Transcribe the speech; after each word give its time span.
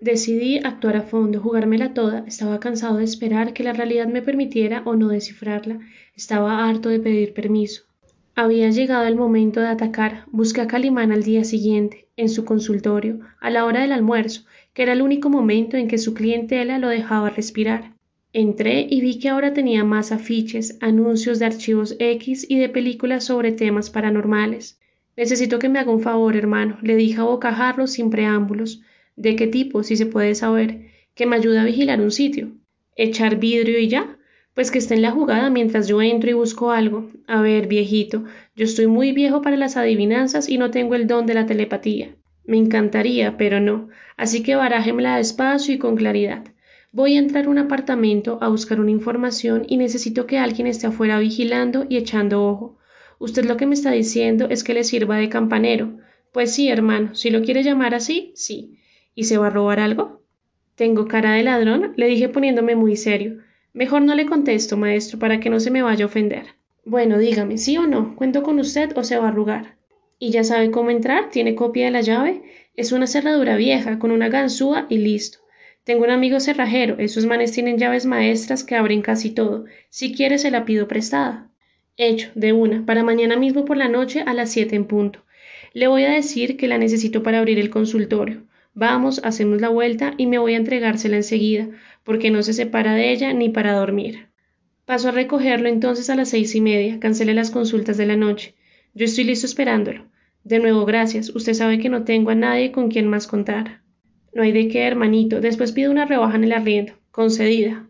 Decidí 0.00 0.58
actuar 0.58 0.96
a 0.96 1.02
fondo, 1.02 1.40
jugármela 1.40 1.94
toda. 1.94 2.24
Estaba 2.26 2.60
cansado 2.60 2.98
de 2.98 3.04
esperar 3.04 3.54
que 3.54 3.64
la 3.64 3.72
realidad 3.72 4.08
me 4.08 4.20
permitiera 4.20 4.82
o 4.84 4.94
no 4.94 5.08
descifrarla. 5.08 5.80
Estaba 6.14 6.68
harto 6.68 6.90
de 6.90 7.00
pedir 7.00 7.32
permiso. 7.32 7.84
Había 8.34 8.68
llegado 8.68 9.06
el 9.06 9.16
momento 9.16 9.60
de 9.60 9.68
atacar. 9.68 10.26
Busqué 10.30 10.60
a 10.60 10.66
Calimán 10.66 11.12
al 11.12 11.22
día 11.22 11.44
siguiente, 11.44 12.08
en 12.18 12.28
su 12.28 12.44
consultorio, 12.44 13.20
a 13.40 13.48
la 13.48 13.64
hora 13.64 13.80
del 13.80 13.92
almuerzo, 13.92 14.44
que 14.74 14.82
era 14.82 14.92
el 14.92 15.00
único 15.00 15.30
momento 15.30 15.78
en 15.78 15.88
que 15.88 15.96
su 15.96 16.12
clientela 16.12 16.78
lo 16.78 16.88
dejaba 16.88 17.30
respirar. 17.30 17.94
Entré 18.34 18.86
y 18.90 19.00
vi 19.00 19.18
que 19.18 19.30
ahora 19.30 19.54
tenía 19.54 19.82
más 19.84 20.12
afiches, 20.12 20.76
anuncios 20.82 21.38
de 21.38 21.46
archivos 21.46 21.96
X 21.98 22.44
y 22.46 22.58
de 22.58 22.68
películas 22.68 23.24
sobre 23.24 23.52
temas 23.52 23.88
paranormales. 23.88 24.78
Necesito 25.16 25.58
que 25.58 25.70
me 25.70 25.78
haga 25.78 25.90
un 25.90 26.02
favor, 26.02 26.36
hermano, 26.36 26.76
le 26.82 26.96
dije 26.96 27.18
a 27.18 27.24
bocajarro 27.24 27.86
sin 27.86 28.10
preámbulos. 28.10 28.82
¿De 29.16 29.34
qué 29.34 29.46
tipo, 29.46 29.82
si 29.82 29.96
se 29.96 30.06
puede 30.06 30.34
saber? 30.34 30.86
Que 31.14 31.26
me 31.26 31.36
ayude 31.36 31.58
a 31.58 31.64
vigilar 31.64 32.00
un 32.00 32.10
sitio. 32.10 32.52
¿Echar 32.94 33.36
vidrio 33.36 33.78
y 33.78 33.88
ya? 33.88 34.18
Pues 34.54 34.70
que 34.70 34.78
esté 34.78 34.94
en 34.94 35.02
la 35.02 35.10
jugada 35.10 35.50
mientras 35.50 35.88
yo 35.88 36.00
entro 36.00 36.30
y 36.30 36.34
busco 36.34 36.70
algo. 36.70 37.10
A 37.26 37.42
ver, 37.42 37.66
viejito, 37.66 38.24
yo 38.54 38.64
estoy 38.64 38.86
muy 38.86 39.12
viejo 39.12 39.42
para 39.42 39.56
las 39.56 39.76
adivinanzas 39.76 40.48
y 40.48 40.58
no 40.58 40.70
tengo 40.70 40.94
el 40.94 41.06
don 41.06 41.26
de 41.26 41.34
la 41.34 41.46
telepatía. 41.46 42.14
Me 42.44 42.58
encantaría, 42.58 43.36
pero 43.36 43.60
no. 43.60 43.88
Así 44.16 44.42
que 44.42 44.54
barájemela 44.54 45.16
despacio 45.16 45.74
y 45.74 45.78
con 45.78 45.96
claridad. 45.96 46.44
Voy 46.92 47.16
a 47.16 47.18
entrar 47.18 47.46
a 47.46 47.50
un 47.50 47.58
apartamento 47.58 48.38
a 48.40 48.48
buscar 48.48 48.80
una 48.80 48.90
información 48.90 49.64
y 49.68 49.76
necesito 49.76 50.26
que 50.26 50.38
alguien 50.38 50.66
esté 50.66 50.86
afuera 50.86 51.18
vigilando 51.18 51.84
y 51.88 51.96
echando 51.96 52.46
ojo. 52.46 52.78
Usted 53.18 53.44
lo 53.44 53.56
que 53.56 53.66
me 53.66 53.74
está 53.74 53.90
diciendo 53.90 54.46
es 54.48 54.62
que 54.64 54.74
le 54.74 54.84
sirva 54.84 55.16
de 55.16 55.28
campanero. 55.28 55.98
Pues 56.32 56.54
sí, 56.54 56.68
hermano, 56.68 57.14
si 57.14 57.30
lo 57.30 57.42
quiere 57.42 57.62
llamar 57.62 57.94
así, 57.94 58.32
sí. 58.34 58.78
¿Y 59.16 59.24
se 59.24 59.38
va 59.38 59.46
a 59.46 59.50
robar 59.50 59.80
algo? 59.80 60.22
Tengo 60.76 61.08
cara 61.08 61.32
de 61.32 61.42
ladrón, 61.42 61.94
le 61.96 62.06
dije 62.06 62.28
poniéndome 62.28 62.76
muy 62.76 62.96
serio. 62.96 63.38
Mejor 63.72 64.02
no 64.02 64.14
le 64.14 64.26
contesto, 64.26 64.76
maestro, 64.76 65.18
para 65.18 65.40
que 65.40 65.48
no 65.48 65.58
se 65.58 65.70
me 65.70 65.82
vaya 65.82 66.04
a 66.04 66.06
ofender. 66.06 66.48
Bueno, 66.84 67.18
dígame, 67.18 67.56
¿sí 67.56 67.78
o 67.78 67.86
no? 67.86 68.14
¿Cuento 68.14 68.42
con 68.42 68.60
usted 68.60 68.96
o 68.96 69.02
se 69.02 69.16
va 69.16 69.24
a 69.24 69.28
arrugar? 69.28 69.76
¿Y 70.18 70.30
ya 70.30 70.44
sabe 70.44 70.70
cómo 70.70 70.90
entrar? 70.90 71.30
¿Tiene 71.30 71.54
copia 71.54 71.86
de 71.86 71.92
la 71.92 72.02
llave? 72.02 72.42
Es 72.74 72.92
una 72.92 73.06
cerradura 73.06 73.56
vieja, 73.56 73.98
con 73.98 74.10
una 74.10 74.28
ganzúa 74.28 74.84
y 74.90 74.98
listo. 74.98 75.38
Tengo 75.84 76.04
un 76.04 76.10
amigo 76.10 76.38
cerrajero, 76.38 76.96
esos 76.98 77.24
manes 77.24 77.52
tienen 77.52 77.78
llaves 77.78 78.04
maestras 78.04 78.64
que 78.64 78.76
abren 78.76 79.00
casi 79.00 79.30
todo. 79.30 79.64
Si 79.88 80.14
quiere 80.14 80.36
se 80.36 80.50
la 80.50 80.66
pido 80.66 80.88
prestada. 80.88 81.50
Hecho, 81.96 82.30
de 82.34 82.52
una, 82.52 82.84
para 82.84 83.02
mañana 83.02 83.36
mismo 83.36 83.64
por 83.64 83.78
la 83.78 83.88
noche 83.88 84.24
a 84.26 84.34
las 84.34 84.50
siete 84.50 84.76
en 84.76 84.84
punto. 84.84 85.24
Le 85.72 85.86
voy 85.86 86.04
a 86.04 86.10
decir 86.10 86.58
que 86.58 86.68
la 86.68 86.76
necesito 86.76 87.22
para 87.22 87.38
abrir 87.38 87.58
el 87.58 87.70
consultorio. 87.70 88.42
Vamos, 88.78 89.22
hacemos 89.24 89.62
la 89.62 89.70
vuelta 89.70 90.12
y 90.18 90.26
me 90.26 90.36
voy 90.36 90.52
a 90.52 90.58
entregársela 90.58 91.16
enseguida, 91.16 91.70
porque 92.04 92.30
no 92.30 92.42
se 92.42 92.52
separa 92.52 92.92
de 92.92 93.10
ella 93.10 93.32
ni 93.32 93.48
para 93.48 93.72
dormir. 93.72 94.28
Paso 94.84 95.08
a 95.08 95.12
recogerlo 95.12 95.70
entonces 95.70 96.10
a 96.10 96.14
las 96.14 96.28
seis 96.28 96.54
y 96.54 96.60
media, 96.60 97.00
cancelé 97.00 97.32
las 97.32 97.50
consultas 97.50 97.96
de 97.96 98.04
la 98.04 98.16
noche. 98.16 98.54
Yo 98.92 99.06
estoy 99.06 99.24
listo 99.24 99.46
esperándolo. 99.46 100.04
De 100.44 100.58
nuevo, 100.58 100.84
gracias. 100.84 101.34
Usted 101.34 101.54
sabe 101.54 101.78
que 101.78 101.88
no 101.88 102.04
tengo 102.04 102.28
a 102.28 102.34
nadie 102.34 102.70
con 102.70 102.90
quien 102.90 103.08
más 103.08 103.26
contar. 103.26 103.80
No 104.34 104.42
hay 104.42 104.52
de 104.52 104.68
qué, 104.68 104.82
hermanito. 104.82 105.40
Después 105.40 105.72
pido 105.72 105.90
una 105.90 106.04
rebaja 106.04 106.36
en 106.36 106.44
el 106.44 106.52
arriendo. 106.52 106.92
Concedida. 107.10 107.88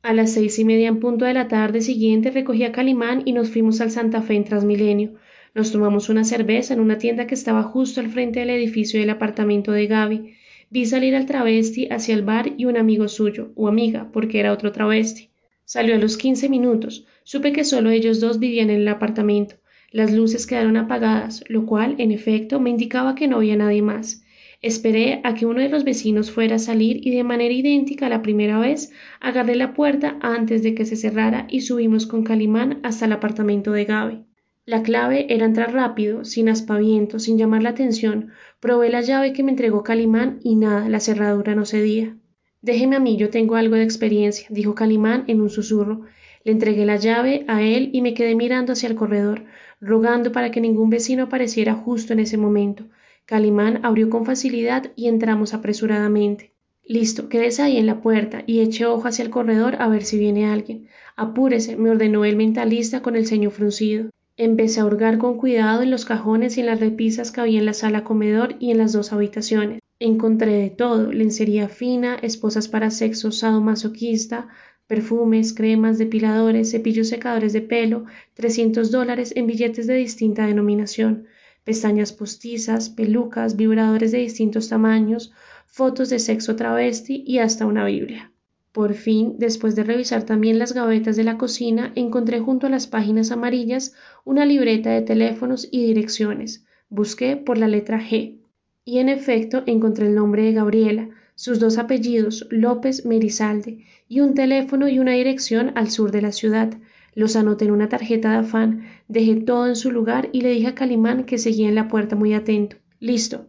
A 0.00 0.14
las 0.14 0.32
seis 0.32 0.58
y 0.58 0.64
media 0.64 0.88
en 0.88 1.00
punto 1.00 1.26
de 1.26 1.34
la 1.34 1.48
tarde 1.48 1.82
siguiente 1.82 2.30
recogí 2.30 2.64
a 2.64 2.72
Calimán 2.72 3.20
y 3.26 3.32
nos 3.32 3.50
fuimos 3.50 3.82
al 3.82 3.90
Santa 3.90 4.22
Fe 4.22 4.36
en 4.36 4.44
Transmilenio. 4.44 5.16
Nos 5.54 5.70
tomamos 5.70 6.08
una 6.08 6.24
cerveza 6.24 6.74
en 6.74 6.80
una 6.80 6.98
tienda 6.98 7.28
que 7.28 7.34
estaba 7.34 7.62
justo 7.62 8.00
al 8.00 8.08
frente 8.10 8.40
del 8.40 8.50
edificio 8.50 8.98
del 8.98 9.10
apartamento 9.10 9.70
de 9.70 9.86
Gaby. 9.86 10.34
Vi 10.68 10.84
salir 10.84 11.14
al 11.14 11.26
travesti 11.26 11.86
hacia 11.92 12.16
el 12.16 12.22
bar 12.22 12.54
y 12.56 12.64
un 12.64 12.76
amigo 12.76 13.06
suyo, 13.06 13.52
o 13.54 13.68
amiga, 13.68 14.10
porque 14.12 14.40
era 14.40 14.52
otro 14.52 14.72
travesti. 14.72 15.30
Salió 15.64 15.94
a 15.94 15.98
los 15.98 16.16
quince 16.16 16.48
minutos. 16.48 17.06
Supe 17.22 17.52
que 17.52 17.62
solo 17.62 17.90
ellos 17.90 18.18
dos 18.18 18.40
vivían 18.40 18.68
en 18.68 18.80
el 18.80 18.88
apartamento. 18.88 19.54
Las 19.92 20.12
luces 20.12 20.48
quedaron 20.48 20.76
apagadas, 20.76 21.44
lo 21.46 21.66
cual, 21.66 21.94
en 21.98 22.10
efecto, 22.10 22.58
me 22.58 22.70
indicaba 22.70 23.14
que 23.14 23.28
no 23.28 23.36
había 23.36 23.54
nadie 23.54 23.80
más. 23.80 24.24
Esperé 24.60 25.20
a 25.22 25.34
que 25.34 25.46
uno 25.46 25.60
de 25.60 25.68
los 25.68 25.84
vecinos 25.84 26.32
fuera 26.32 26.56
a 26.56 26.58
salir 26.58 27.06
y 27.06 27.14
de 27.14 27.22
manera 27.22 27.54
idéntica 27.54 28.06
a 28.06 28.08
la 28.08 28.22
primera 28.22 28.58
vez 28.58 28.90
agarré 29.20 29.54
la 29.54 29.72
puerta 29.72 30.18
antes 30.20 30.64
de 30.64 30.74
que 30.74 30.84
se 30.84 30.96
cerrara 30.96 31.46
y 31.48 31.60
subimos 31.60 32.06
con 32.06 32.24
Calimán 32.24 32.80
hasta 32.82 33.04
el 33.04 33.12
apartamento 33.12 33.70
de 33.70 33.84
Gaby. 33.84 34.33
La 34.66 34.82
clave 34.82 35.26
era 35.28 35.44
entrar 35.44 35.74
rápido, 35.74 36.24
sin 36.24 36.48
aspaviento, 36.48 37.18
sin 37.18 37.36
llamar 37.36 37.62
la 37.62 37.68
atención. 37.68 38.30
Probé 38.60 38.88
la 38.88 39.02
llave 39.02 39.34
que 39.34 39.42
me 39.42 39.50
entregó 39.50 39.82
Calimán 39.82 40.40
y 40.42 40.56
nada, 40.56 40.88
la 40.88 41.00
cerradura 41.00 41.54
no 41.54 41.66
cedía. 41.66 42.16
Déjeme 42.62 42.96
a 42.96 43.00
mí, 43.00 43.18
yo 43.18 43.28
tengo 43.28 43.56
algo 43.56 43.76
de 43.76 43.82
experiencia, 43.82 44.46
dijo 44.48 44.74
Calimán 44.74 45.24
en 45.26 45.42
un 45.42 45.50
susurro. 45.50 46.06
Le 46.44 46.52
entregué 46.52 46.86
la 46.86 46.96
llave 46.96 47.44
a 47.46 47.60
él 47.60 47.90
y 47.92 48.00
me 48.00 48.14
quedé 48.14 48.34
mirando 48.34 48.72
hacia 48.72 48.88
el 48.88 48.94
corredor, 48.94 49.44
rogando 49.82 50.32
para 50.32 50.50
que 50.50 50.62
ningún 50.62 50.88
vecino 50.88 51.24
apareciera 51.24 51.74
justo 51.74 52.14
en 52.14 52.20
ese 52.20 52.38
momento. 52.38 52.86
Calimán 53.26 53.84
abrió 53.84 54.08
con 54.08 54.24
facilidad 54.24 54.92
y 54.96 55.08
entramos 55.08 55.52
apresuradamente. 55.52 56.54
Listo, 56.86 57.28
quédese 57.28 57.60
ahí 57.60 57.76
en 57.76 57.86
la 57.86 58.00
puerta 58.00 58.44
y 58.46 58.60
eche 58.60 58.86
ojo 58.86 59.08
hacia 59.08 59.26
el 59.26 59.30
corredor 59.30 59.76
a 59.78 59.88
ver 59.88 60.04
si 60.04 60.18
viene 60.18 60.46
alguien. 60.46 60.88
Apúrese, 61.16 61.76
me 61.76 61.90
ordenó 61.90 62.24
el 62.24 62.36
mentalista 62.36 63.02
con 63.02 63.14
el 63.14 63.26
ceño 63.26 63.50
fruncido. 63.50 64.08
Empecé 64.36 64.80
a 64.80 64.84
hurgar 64.84 65.18
con 65.18 65.38
cuidado 65.38 65.82
en 65.82 65.92
los 65.92 66.04
cajones 66.04 66.56
y 66.56 66.60
en 66.60 66.66
las 66.66 66.80
repisas 66.80 67.30
que 67.30 67.40
había 67.40 67.60
en 67.60 67.66
la 67.66 67.72
sala 67.72 68.02
comedor 68.02 68.56
y 68.58 68.72
en 68.72 68.78
las 68.78 68.92
dos 68.92 69.12
habitaciones. 69.12 69.80
Encontré 70.00 70.54
de 70.54 70.70
todo, 70.70 71.12
lencería 71.12 71.68
fina, 71.68 72.16
esposas 72.16 72.66
para 72.66 72.90
sexo 72.90 73.30
sadomasoquista, 73.30 74.48
perfumes, 74.88 75.54
cremas, 75.54 75.98
depiladores, 75.98 76.72
cepillos 76.72 77.08
secadores 77.08 77.52
de 77.52 77.60
pelo, 77.60 78.06
trescientos 78.34 78.90
dólares 78.90 79.32
en 79.36 79.46
billetes 79.46 79.86
de 79.86 79.94
distinta 79.94 80.46
denominación, 80.46 81.26
pestañas 81.62 82.12
postizas, 82.12 82.90
pelucas, 82.90 83.54
vibradores 83.54 84.10
de 84.10 84.18
distintos 84.18 84.68
tamaños, 84.68 85.32
fotos 85.66 86.10
de 86.10 86.18
sexo 86.18 86.56
travesti 86.56 87.22
y 87.24 87.38
hasta 87.38 87.66
una 87.66 87.84
Biblia. 87.84 88.33
Por 88.74 88.94
fin, 88.94 89.36
después 89.38 89.76
de 89.76 89.84
revisar 89.84 90.24
también 90.24 90.58
las 90.58 90.72
gavetas 90.72 91.14
de 91.14 91.22
la 91.22 91.38
cocina, 91.38 91.92
encontré 91.94 92.40
junto 92.40 92.66
a 92.66 92.70
las 92.70 92.88
páginas 92.88 93.30
amarillas 93.30 93.94
una 94.24 94.44
libreta 94.44 94.90
de 94.90 95.02
teléfonos 95.02 95.68
y 95.70 95.86
direcciones. 95.86 96.66
Busqué 96.88 97.36
por 97.36 97.56
la 97.56 97.68
letra 97.68 98.00
G. 98.00 98.40
Y 98.84 98.98
en 98.98 99.08
efecto 99.08 99.62
encontré 99.66 100.08
el 100.08 100.16
nombre 100.16 100.42
de 100.42 100.54
Gabriela, 100.54 101.08
sus 101.36 101.60
dos 101.60 101.78
apellidos, 101.78 102.48
López 102.50 103.06
Merizalde, 103.06 103.84
y 104.08 104.18
un 104.18 104.34
teléfono 104.34 104.88
y 104.88 104.98
una 104.98 105.12
dirección 105.12 105.70
al 105.76 105.88
sur 105.88 106.10
de 106.10 106.22
la 106.22 106.32
ciudad. 106.32 106.74
Los 107.14 107.36
anoté 107.36 107.66
en 107.66 107.70
una 107.70 107.88
tarjeta 107.88 108.32
de 108.32 108.38
afán, 108.38 108.88
dejé 109.06 109.36
todo 109.36 109.68
en 109.68 109.76
su 109.76 109.92
lugar 109.92 110.30
y 110.32 110.40
le 110.40 110.50
dije 110.50 110.66
a 110.66 110.74
Calimán 110.74 111.26
que 111.26 111.38
seguía 111.38 111.68
en 111.68 111.76
la 111.76 111.86
puerta 111.86 112.16
muy 112.16 112.34
atento. 112.34 112.74
Listo. 112.98 113.46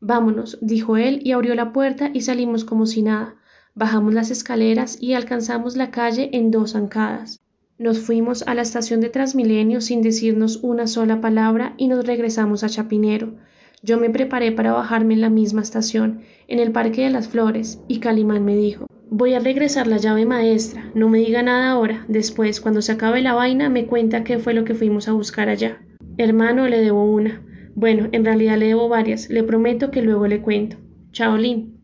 Vámonos, 0.00 0.58
dijo 0.60 0.98
él 0.98 1.22
y 1.24 1.32
abrió 1.32 1.54
la 1.54 1.72
puerta 1.72 2.10
y 2.12 2.20
salimos 2.20 2.66
como 2.66 2.84
si 2.84 3.00
nada. 3.00 3.37
Bajamos 3.78 4.12
las 4.12 4.32
escaleras 4.32 4.98
y 5.00 5.12
alcanzamos 5.12 5.76
la 5.76 5.92
calle 5.92 6.30
en 6.32 6.50
dos 6.50 6.72
zancadas. 6.72 7.38
Nos 7.78 8.00
fuimos 8.00 8.42
a 8.48 8.56
la 8.56 8.62
estación 8.62 9.00
de 9.00 9.08
Transmilenio 9.08 9.80
sin 9.80 10.02
decirnos 10.02 10.58
una 10.64 10.88
sola 10.88 11.20
palabra 11.20 11.74
y 11.76 11.86
nos 11.86 12.04
regresamos 12.04 12.64
a 12.64 12.68
Chapinero. 12.68 13.34
Yo 13.84 14.00
me 14.00 14.10
preparé 14.10 14.50
para 14.50 14.72
bajarme 14.72 15.14
en 15.14 15.20
la 15.20 15.30
misma 15.30 15.62
estación, 15.62 16.22
en 16.48 16.58
el 16.58 16.72
Parque 16.72 17.04
de 17.04 17.10
las 17.10 17.28
Flores, 17.28 17.80
y 17.86 18.00
Calimán 18.00 18.44
me 18.44 18.56
dijo 18.56 18.88
Voy 19.10 19.34
a 19.34 19.38
regresar 19.38 19.86
la 19.86 19.98
llave 19.98 20.26
maestra, 20.26 20.90
no 20.96 21.08
me 21.08 21.20
diga 21.20 21.44
nada 21.44 21.70
ahora, 21.70 22.04
después, 22.08 22.60
cuando 22.60 22.82
se 22.82 22.90
acabe 22.90 23.22
la 23.22 23.34
vaina, 23.34 23.70
me 23.70 23.86
cuenta 23.86 24.24
qué 24.24 24.40
fue 24.40 24.54
lo 24.54 24.64
que 24.64 24.74
fuimos 24.74 25.06
a 25.06 25.12
buscar 25.12 25.48
allá. 25.48 25.80
Hermano, 26.16 26.66
le 26.66 26.80
debo 26.80 27.04
una. 27.04 27.44
Bueno, 27.76 28.08
en 28.10 28.24
realidad 28.24 28.58
le 28.58 28.66
debo 28.66 28.88
varias, 28.88 29.30
le 29.30 29.44
prometo 29.44 29.92
que 29.92 30.02
luego 30.02 30.26
le 30.26 30.42
cuento. 30.42 30.78
Chaolín. 31.12 31.77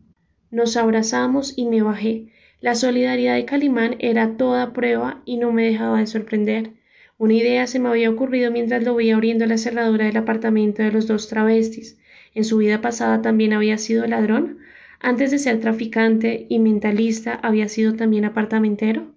Nos 0.55 0.77
abrazamos 0.77 1.53
y 1.57 1.65
me 1.65 1.81
bajé. 1.81 2.27
La 2.61 2.75
solidaridad 2.75 3.35
de 3.35 3.43
Calimán 3.43 3.97
era 3.99 4.37
toda 4.37 4.71
prueba 4.71 5.21
y 5.25 5.35
no 5.35 5.51
me 5.51 5.65
dejaba 5.65 5.99
de 5.99 6.07
sorprender. 6.07 6.71
Una 7.17 7.33
idea 7.33 7.67
se 7.67 7.77
me 7.77 7.89
había 7.89 8.09
ocurrido 8.09 8.51
mientras 8.51 8.81
lo 8.81 8.95
veía 8.95 9.15
abriendo 9.15 9.45
la 9.47 9.57
cerradura 9.57 10.05
del 10.05 10.15
apartamento 10.15 10.81
de 10.81 10.93
los 10.93 11.07
dos 11.07 11.27
travestis. 11.27 11.99
¿En 12.33 12.45
su 12.45 12.55
vida 12.55 12.79
pasada 12.79 13.21
también 13.21 13.51
había 13.51 13.77
sido 13.77 14.07
ladrón? 14.07 14.59
¿Antes 15.01 15.31
de 15.31 15.39
ser 15.39 15.59
traficante 15.59 16.45
y 16.47 16.59
mentalista 16.59 17.33
había 17.33 17.67
sido 17.67 17.95
también 17.95 18.23
apartamentero? 18.23 19.13